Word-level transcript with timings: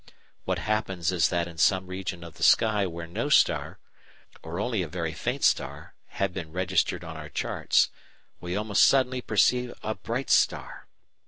What 0.45 0.57
happens 0.57 1.11
is 1.11 1.29
that 1.29 1.47
in 1.47 1.59
some 1.59 1.85
region 1.85 2.23
of 2.23 2.37
the 2.37 2.41
sky 2.43 2.87
where 2.87 3.05
no 3.05 3.29
star, 3.29 3.77
or 4.41 4.59
only 4.59 4.81
a 4.81 4.87
very 4.87 5.13
faint 5.13 5.43
star, 5.43 5.93
had 6.07 6.33
been 6.33 6.51
registered 6.51 7.03
on 7.03 7.15
our 7.17 7.29
charts, 7.29 7.91
we 8.39 8.55
almost 8.55 8.83
suddenly 8.83 9.21
perceive 9.21 9.75
a 9.83 9.93
bright 9.93 10.31
star. 10.31 10.87